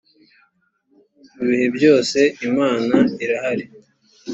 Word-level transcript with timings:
mu 1.35 1.43
bihe 1.49 1.67
byose 1.77 2.19
imana 2.47 2.97
irahari. 3.23 3.65